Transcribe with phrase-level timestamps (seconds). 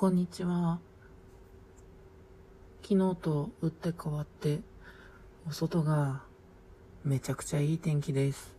[0.00, 0.78] こんにちは。
[2.80, 4.60] 昨日と打って変わって、
[5.46, 6.22] お外が
[7.04, 8.56] めちゃくちゃいい天気です。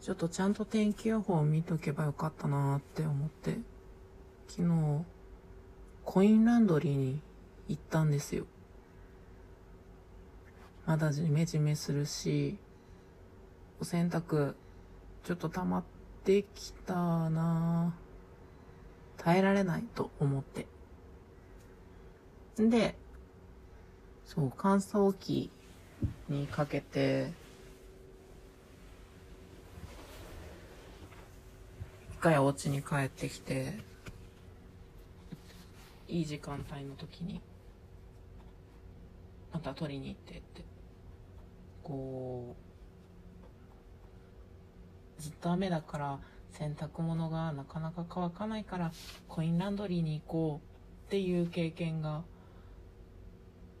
[0.00, 3.58] ちょっとちゃんと天気予報を見とけばよかったなーって思って、
[4.48, 5.04] 昨日、
[6.06, 7.20] コインランドリーに
[7.68, 8.46] 行ったんですよ。
[10.86, 12.56] まだジメジメするし、
[13.78, 14.54] お洗濯
[15.22, 15.84] ちょっと溜まっ
[16.24, 16.94] てきた
[17.28, 18.09] なー
[19.22, 20.66] 耐えられないと思って。
[22.56, 22.94] で、
[24.24, 25.50] そう、乾燥機
[26.28, 27.30] にかけて、
[32.12, 33.78] 一回お家に帰ってきて、
[36.08, 37.42] いい時間帯の時に、
[39.52, 40.64] また取りに行ってって、
[41.82, 42.56] こ
[45.18, 46.18] う、ずっと雨だから、
[46.60, 48.92] 洗濯物がなかなか乾かないから
[49.28, 52.22] コインランドリーに行こうっていう経験が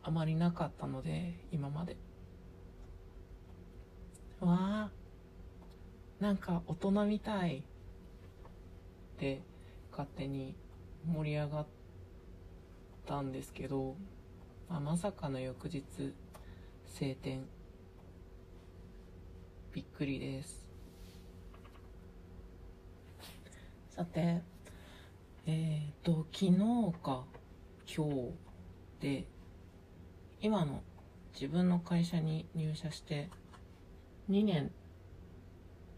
[0.02, 1.98] あまりなかったので今まで。
[4.40, 4.90] わあ
[6.18, 9.42] なんか大人みたいって
[9.90, 10.54] 勝手に
[11.06, 11.66] 盛り上がっ
[13.06, 13.96] たんですけど、
[14.70, 15.84] まあ、まさかの翌日
[16.86, 17.44] 晴天。
[19.74, 20.69] びっくりです。
[24.00, 24.40] さて、
[25.44, 26.54] えっ、ー、と、昨日
[27.02, 27.22] か
[27.86, 28.32] 今日
[28.98, 29.26] で、
[30.40, 30.82] 今の
[31.34, 33.28] 自分の会社に入社して
[34.30, 34.70] 2年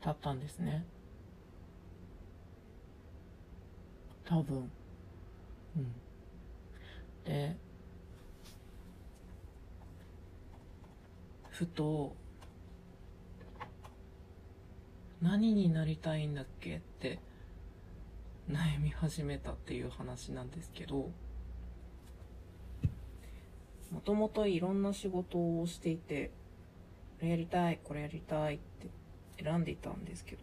[0.01, 0.85] 経ったんですね。
[4.25, 4.69] 多分。
[5.77, 5.93] うん。
[7.25, 7.57] で、
[11.51, 12.17] ふと、
[15.21, 17.21] 何になりたいんだっけって
[18.51, 21.11] 悩み始めたっていう話なんですけど
[23.91, 26.31] もともといろんな仕事をしていて
[27.19, 28.89] これやりたいこれやりたいって
[29.43, 30.43] 選んでいたんですけど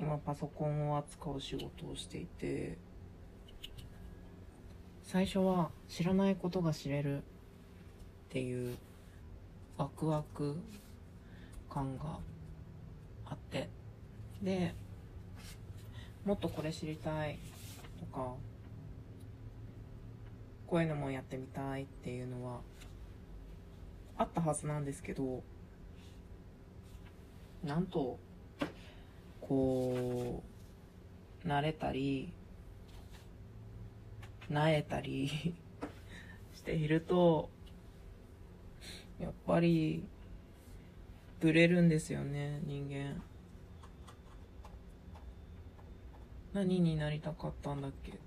[0.00, 2.78] 今パソコンを扱う仕事をしていて
[5.02, 7.22] 最初は知らないことが知れるっ
[8.30, 8.76] ていう
[9.76, 10.56] ワクワク
[11.68, 12.18] 感が
[14.42, 14.74] で
[16.24, 17.38] もっとこれ知りたい
[17.98, 18.34] とか
[20.66, 22.60] こういうのもやってみたいっていうのは
[24.16, 25.42] あったはずなんですけど
[27.64, 28.18] なんと
[29.40, 30.42] こ
[31.44, 32.32] う慣れたり
[34.48, 35.28] なえたり
[36.54, 37.50] していると
[39.18, 40.04] やっぱり
[41.40, 43.22] ブレるんですよね人間。
[46.52, 48.10] 何になりたかったんだっけ？
[48.10, 48.20] って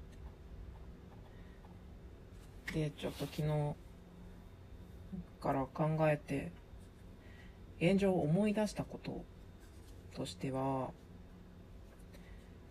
[2.73, 3.75] でちょっと昨日
[5.41, 6.51] から考えて
[7.79, 9.25] 現状思い出したこと
[10.15, 10.91] としては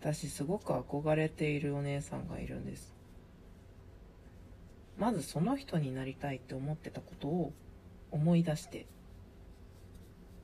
[0.01, 2.95] 私すごく憧れているお姉さんがいるんです。
[4.97, 7.53] まずその人になりたいって思ってたことを
[8.11, 8.87] 思い出して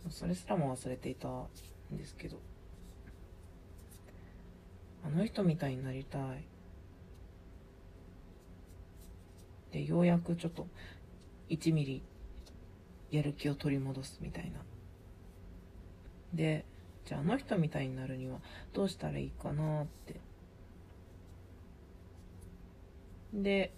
[0.10, 1.48] それすらも忘れていたん
[1.98, 2.38] ですけど。
[5.12, 6.46] あの人みたいになりたい。
[9.72, 10.68] でようやくちょっと
[11.50, 12.02] 1ミリ
[13.12, 14.60] やる気を取り戻すみたいな。
[16.34, 16.66] で
[17.06, 18.40] じゃああの人みたいになるには
[18.74, 20.16] どうしたらいいかなって。
[23.34, 23.72] で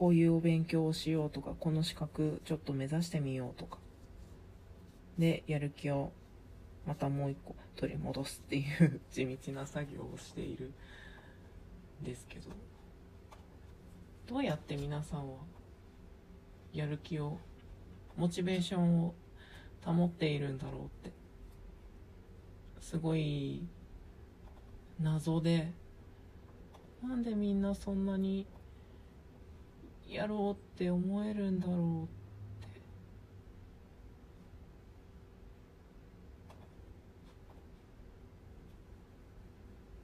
[0.00, 3.76] こういうお勉強をしようとか、この資格ちょっと目指してみようとか。
[5.18, 6.10] で、やる気を
[6.86, 10.72] またもう一個取り戻すっていう地道な作業をしている
[12.02, 12.50] んですけど、
[14.26, 15.38] どうやって皆さんは
[16.72, 17.38] やる気を、
[18.16, 19.14] モチベーションを
[19.84, 21.12] 保っているんだろうって、
[22.80, 23.62] すごい
[25.00, 25.72] 謎で、
[27.02, 28.46] なんでみんなそんなに
[30.08, 32.19] やろうって思えるんだろうって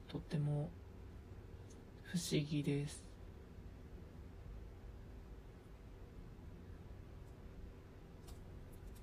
[0.07, 0.69] とっても
[2.03, 3.03] 不思議です。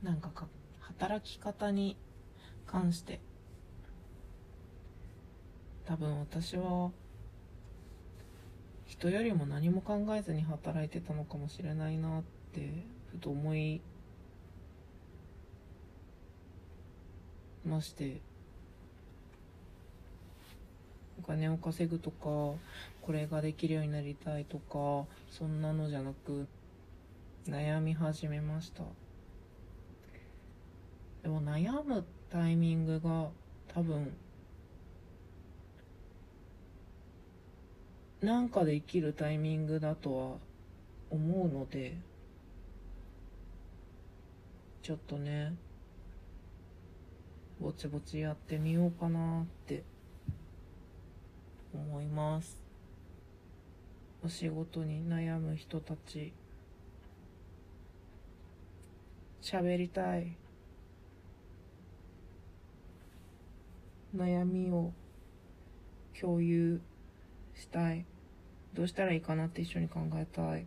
[0.03, 0.47] なんかか
[0.81, 1.97] 働き方に
[2.67, 3.21] 関して
[5.87, 6.91] 多分私は
[8.85, 12.23] 人よりも何も考えずに働いてたのかもしれないなっ
[12.53, 13.81] てふと思い
[17.65, 18.21] まして。
[21.27, 22.25] 金を稼ぐとか
[23.03, 26.47] これができるようになりたいとかそんなのじゃなく
[27.47, 28.83] 悩み始めました。
[31.23, 33.29] でも悩むタイミングが
[33.69, 34.13] 多分
[38.21, 40.37] なんかで生きるタイミングだとは
[41.11, 41.97] 思うので
[44.83, 45.55] ちょっとね
[47.61, 49.83] ぼちぼちやってみようかなって
[51.77, 52.63] 思います。
[54.25, 56.33] お仕事に悩む人たち。
[59.43, 60.37] 喋りたい。
[64.17, 64.93] 悩みを
[66.19, 66.81] 共有
[67.55, 68.07] したい。
[68.73, 70.67] どうしたらいいかなって一緒に考えたい。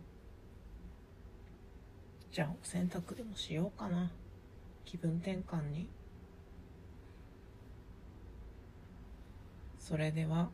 [2.30, 4.10] じゃあお洗濯でもしようかな。
[4.84, 5.88] 気分転換に。
[9.78, 10.50] それでは。